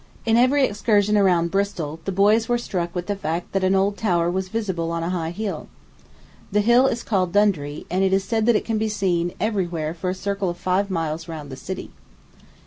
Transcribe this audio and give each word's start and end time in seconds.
In 0.25 0.35
every 0.35 0.63
excursion 0.65 1.15
around 1.15 1.51
Bristol, 1.51 1.99
the 2.05 2.11
boys 2.11 2.49
were 2.49 2.57
struck 2.57 2.95
with 2.95 3.05
the 3.05 3.15
fact 3.15 3.51
that 3.51 3.63
an 3.63 3.75
old 3.75 3.97
tower 3.97 4.31
was 4.31 4.49
visible 4.49 4.89
on 4.91 5.03
a 5.03 5.11
high 5.11 5.29
hill. 5.29 5.67
The 6.51 6.61
hill 6.61 6.87
is 6.87 7.03
called 7.03 7.31
Dundry, 7.31 7.85
and 7.87 8.03
it 8.03 8.11
is 8.11 8.23
said 8.23 8.47
that 8.47 8.55
it 8.55 8.65
can 8.65 8.79
be 8.79 8.89
seen 8.89 9.31
every 9.39 9.67
where 9.67 9.93
for 9.93 10.09
a 10.09 10.15
circle 10.15 10.49
of 10.49 10.57
five 10.57 10.89
miles 10.89 11.27
round 11.27 11.51
the 11.51 11.55
city. 11.55 11.91